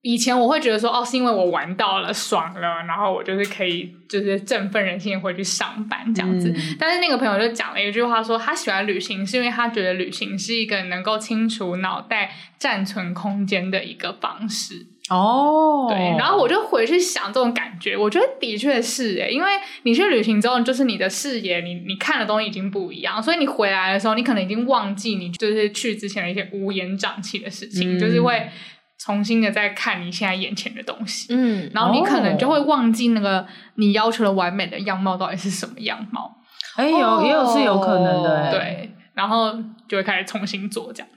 [0.08, 6.48] 以前我会觉得说，哦，是因为我玩到了，爽了，然后我就是可以，就是振奋人心回去上班这样子。
[6.48, 14.86] 嗯、但是那个朋友就讲了一句话说，说他喜欢旅行，是因为他觉得旅行是一个能够清除脑袋暂存空间的一个方式。
[15.10, 15.98] 哦，对。
[16.16, 19.50] 然后我就回去想这种感觉，我觉得的确是诶，因为
[19.82, 28.48] 你去旅行之后，就是你的视野，你你看的东西已经不一样，所以你回来的时候，你可能已经忘记你就是去之前的一些乌烟瘴气的事情，嗯、就是会。
[28.98, 33.46] 重新的再看你现在眼前的东西，嗯，然后你可能就会忘记那个
[33.76, 36.36] 你要求的完美的样貌到底是什么样貌，
[36.76, 39.52] 哎、欸，有也有是有可能的，对，然后
[39.86, 41.08] 就会开始重新做这样。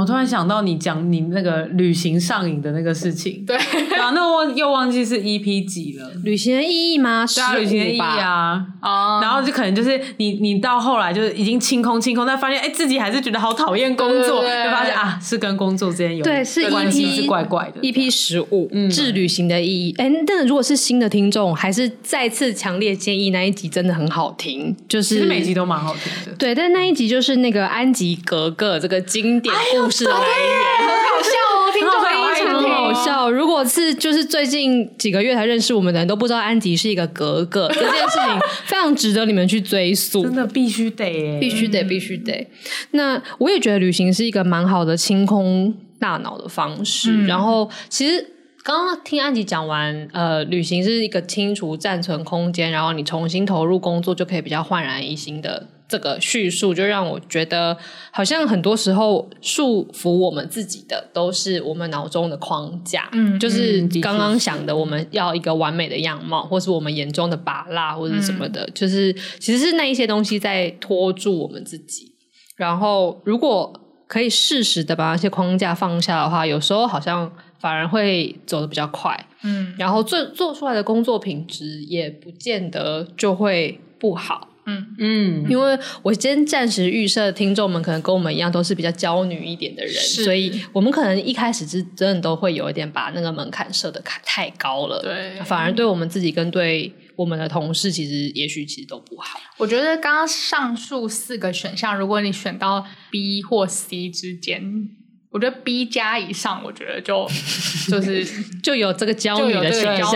[0.00, 6.10] 我突然想到你讲你那个旅行上瘾的那个事情，对啊，那我又忘记是 EP 几了。
[6.22, 7.24] 旅行的意义吗？
[7.26, 8.66] 对啊，旅行的意义啊。
[8.82, 9.18] 哦。
[9.22, 17.80] 然后就可能就是你你到后来就是已经清空清空，但发现哎自己还是觉得好讨厌工作，就发现啊是跟工作之间有对是 EP 是怪怪的。
[17.80, 19.94] EP 十五，致旅行的意义。
[19.96, 26.36] 哎，但如果是新的听众，还是再次强烈建议那一集真的很好听，就是其实每集都蛮好听的。
[26.38, 30.04] 对，但那一集就是那个安吉格格这个经典故事。
[30.04, 32.22] 来源很好笑哦， 听众非常
[32.70, 33.30] 好笑。
[33.30, 42.46] 如果是就是最近几个月才认识我们的人都不知道安吉是一个格格， 这件事情非常值得你们去追溯，真的必须得，必须得，必须得。
[42.92, 47.10] 那我也觉得旅行是一个蛮好的清空大脑的方式。
[47.12, 48.24] 嗯、然后其实
[48.62, 55.68] 刚刚听安吉讲完，呃，旅行是一个清除暂存空间，然后你重新投入工作就可以比较焕然一新的。
[55.88, 57.76] 这个叙述就让我觉得，
[58.10, 72.12] 好像很多时候束缚我们自己的都是我们脑中的框架，嗯，就是刚刚想的，我们要一个完美的样貌，或是我们眼中的拔蜡或者什么的，嗯、就是其实是那一些东西在拖住我们自己。
[72.56, 84.48] 然后，如果可以适时的把那些框架放下的话，有时候好像反而会走得比较快，嗯，然后做做出来的工作品质也不见得就会不好。
[84.66, 84.86] 嗯。
[84.98, 99.40] 嗯，因为我先暂时预设听众们可能跟我们一样都是比较娇女一点的人，所以我们可能一开始是真的都会有一点把那个门槛设的太高了，对，反而对我们自己跟对我们的同事，其实也许其实都不好。
[99.56, 104.88] 我觉得刚刚上述四个选项，如果你选到 B 或 C 之间，
[105.36, 107.28] 我觉得 B 加以上，我觉得就
[107.90, 108.24] 就是
[108.62, 110.10] 就有这个娇女的选项，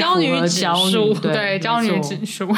[0.00, 0.56] 娇女指
[0.90, 2.48] 数，对，娇女指数。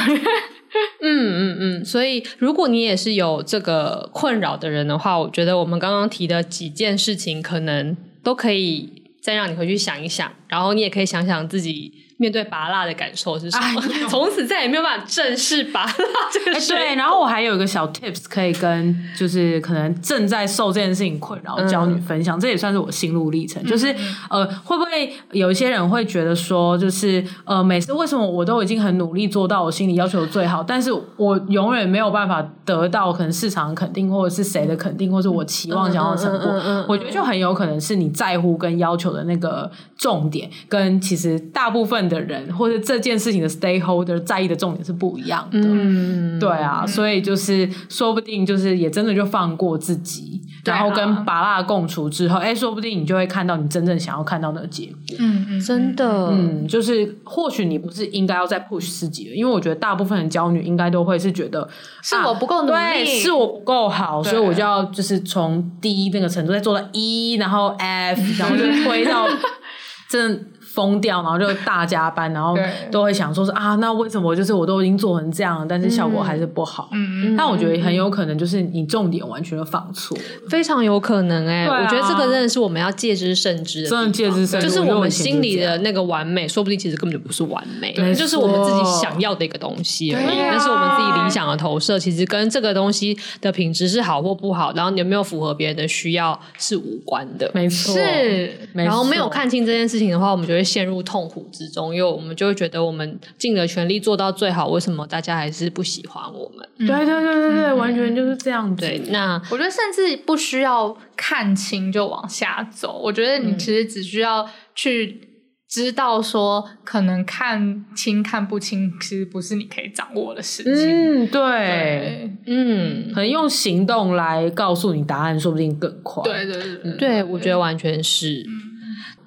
[1.01, 11.91] 嗯嗯嗯，所以如果你也是有这个困扰的人的话，我觉得我们刚刚提的几件事情，可能都可以再让你回去想一想，然后你也可以想想自己。
[12.19, 13.81] 面对拔蜡的感受是什么？
[14.09, 15.93] 从此再也没有办法正视拔蜡
[16.33, 16.73] 这个事。
[16.73, 23.63] 对，然后我还有一个小 tips 可以跟就是可能正在受这件事情困扰的娇女分享，这也算是我心路历程。
[23.63, 23.95] 就是
[24.29, 36.85] 呃，会不会有一些人会觉得说，就是呃，每次为什么我都已经很努力做到我心里要求最好，但是我永远没有办法得到可能市场的肯定，或者是谁的肯定，或者我期望想要的成果？
[36.89, 42.08] 我觉得就很有可能是你在乎跟要求的那个重点，跟其实大部分。
[42.09, 54.93] 的人或者这件事情的 stakeholder 在意的重点是不一样的，嗯，对啊，所以就是说不定就是也真的就放过自己，然后跟拔蜡共处之后，哎，说不定你就会看到你真正想要看到那个结果。
[55.19, 61.67] 嗯嗯，真的，嗯，就是或许你不是应该要再 push 自己了，因为我觉得大部分的娇女应该都会是觉得
[62.01, 69.27] 是我不够努力，是我不够好，所以我就要就是从低那个程度再做到一然后 F，然后就推到
[70.09, 70.47] 真。
[70.79, 72.57] 疯掉，然后就大加班，然后
[72.89, 76.87] 都会想说是啊，那为什么就是我都已经做成这样了，但是效果还是不好？
[76.93, 77.35] 嗯嗯。
[77.35, 80.17] 但我觉得很有可能就是你重点完全的放错，
[80.49, 81.83] 非常有可能哎、欸啊。
[81.83, 90.25] 我觉得这个真的是我们要戒之慎之的，真的戒之慎之，就是我们心里的那个完美，说不定其实根本就不是完美，对，就是我们自己想要的一个东西而已。
[90.25, 97.51] 但、啊、是我们自己理想的投射，其实跟这个东西的品质是好或不好，然后你有没有符合别人的需要是无关的。
[97.53, 98.53] 没错，是。
[98.73, 106.87] 然后没有看清这件事情的话，我们就会陷入痛苦之中，因为我们就会觉得我们尽了全力做到最好，为什么大家还是不喜欢我们？
[106.87, 108.81] 对对对对对，完全就是这样子。
[108.85, 115.25] 对，那我觉得甚至不需要看清就往下走，我觉得你其实只需要去。
[115.69, 120.73] 知道说可能看清看不清，其实不是你可以掌握的事情。
[120.73, 126.23] 嗯，对，对嗯，可能用行动来告诉你答案，说不定更快。
[126.23, 128.43] 对对对，对，对，对，我觉得完全是。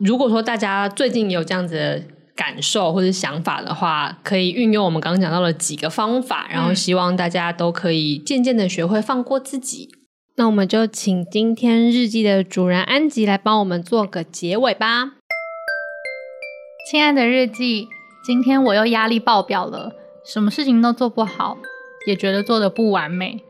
[0.04, 2.02] 如果说大家最近有这样子的
[2.34, 9.88] 感受或者想法的话，可以运用我们刚刚讲到的几个方法，然后希望大家都可以渐渐的学会放过自己。
[9.92, 9.98] 嗯。
[10.38, 15.12] 那我们就请今天日记的主人安吉来帮我们做个结尾吧。
[16.90, 17.86] 亲爱的日记，
[18.24, 19.92] 今天我又压力爆表了，
[20.26, 21.58] 什么事情都做不好，
[22.08, 23.44] 也觉得做得不完美，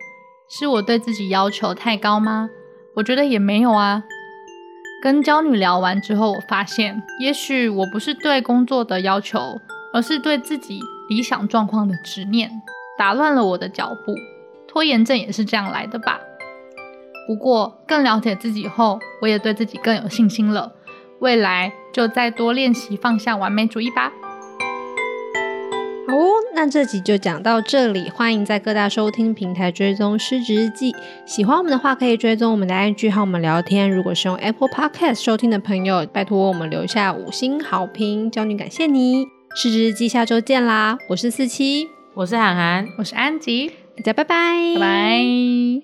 [0.51, 2.51] 是我对自己要求太高吗？
[2.97, 4.03] 我觉得也没有啊。
[5.03, 9.41] 跟娇女聊完之后，我发现，也许我不是对工作的要求，
[9.93, 10.79] 而是对自己
[11.09, 12.63] 理想状况的执念，
[12.97, 14.15] 打乱了我的脚步。
[14.69, 16.21] 拖延症也是这样来的吧？
[17.27, 20.71] 不过更了解自己后，我也对自己更有信心了。
[21.19, 24.13] 未来就再多练习放下完美主义吧。
[26.13, 28.11] 好哦，那这集就讲到这里。
[28.11, 30.93] 欢迎在各大收听平台追踪《失职日记》。
[31.25, 33.91] 喜欢我们的话，可以追踪我们的 IG 和我们聊天。
[33.91, 39.25] 如果是用 Apple Podcast 收听的朋友，拜托我们留下五星好评，娇女感谢你。
[39.55, 40.99] 《失职日记》下周见啦！
[41.09, 45.83] 我是四七，我是涵涵，我是安吉，大家拜拜，拜拜。